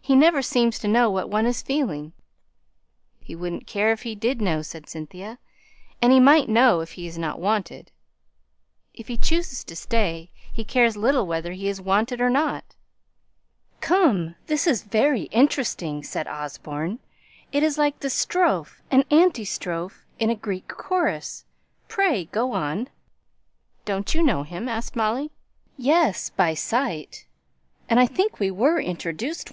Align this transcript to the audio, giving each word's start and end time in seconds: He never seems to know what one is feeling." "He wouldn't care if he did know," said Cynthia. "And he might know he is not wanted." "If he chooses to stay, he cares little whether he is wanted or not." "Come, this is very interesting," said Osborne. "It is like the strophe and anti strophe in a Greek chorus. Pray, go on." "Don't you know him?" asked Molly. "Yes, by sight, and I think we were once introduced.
He 0.00 0.16
never 0.16 0.40
seems 0.40 0.78
to 0.78 0.88
know 0.88 1.10
what 1.10 1.28
one 1.28 1.44
is 1.44 1.60
feeling." 1.60 2.14
"He 3.20 3.36
wouldn't 3.36 3.66
care 3.66 3.92
if 3.92 4.04
he 4.04 4.14
did 4.14 4.40
know," 4.40 4.62
said 4.62 4.88
Cynthia. 4.88 5.38
"And 6.00 6.12
he 6.14 6.18
might 6.18 6.48
know 6.48 6.80
he 6.80 7.06
is 7.06 7.18
not 7.18 7.38
wanted." 7.42 7.92
"If 8.94 9.08
he 9.08 9.18
chooses 9.18 9.64
to 9.64 9.76
stay, 9.76 10.30
he 10.50 10.64
cares 10.64 10.96
little 10.96 11.26
whether 11.26 11.52
he 11.52 11.68
is 11.68 11.78
wanted 11.78 12.22
or 12.22 12.30
not." 12.30 12.74
"Come, 13.82 14.34
this 14.46 14.66
is 14.66 14.82
very 14.82 15.24
interesting," 15.24 16.02
said 16.02 16.26
Osborne. 16.26 16.98
"It 17.52 17.62
is 17.62 17.76
like 17.76 18.00
the 18.00 18.08
strophe 18.08 18.80
and 18.90 19.04
anti 19.10 19.44
strophe 19.44 20.06
in 20.18 20.30
a 20.30 20.34
Greek 20.34 20.68
chorus. 20.68 21.44
Pray, 21.86 22.24
go 22.32 22.52
on." 22.52 22.88
"Don't 23.84 24.14
you 24.14 24.22
know 24.22 24.42
him?" 24.42 24.70
asked 24.70 24.96
Molly. 24.96 25.32
"Yes, 25.76 26.30
by 26.30 26.54
sight, 26.54 27.26
and 27.90 28.00
I 28.00 28.06
think 28.06 28.40
we 28.40 28.50
were 28.50 28.76
once 28.76 28.86
introduced. 28.86 29.52